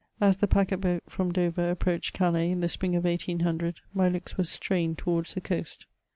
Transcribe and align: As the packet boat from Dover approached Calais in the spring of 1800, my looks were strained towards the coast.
As 0.19 0.37
the 0.37 0.47
packet 0.47 0.79
boat 0.81 1.03
from 1.07 1.31
Dover 1.31 1.69
approached 1.69 2.15
Calais 2.15 2.49
in 2.49 2.61
the 2.61 2.69
spring 2.69 2.95
of 2.95 3.03
1800, 3.03 3.81
my 3.93 4.09
looks 4.09 4.35
were 4.35 4.43
strained 4.45 4.97
towards 4.97 5.35
the 5.35 5.41
coast. 5.41 5.85